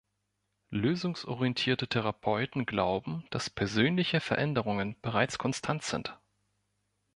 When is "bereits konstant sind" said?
5.03-6.17